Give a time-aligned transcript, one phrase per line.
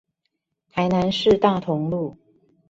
[0.71, 2.17] 台南市大同路